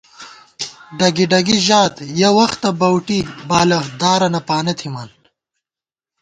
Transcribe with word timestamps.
ڈگی 0.97 1.25
ڈُگی 1.31 1.57
ژات 1.67 1.95
یَہ 2.19 2.29
وختہ 2.37 2.69
بَؤٹی 2.79 3.19
بالہ 3.49 3.79
دارَنہ 3.99 4.41
پانہ 4.47 4.73
تھِمان 4.79 5.09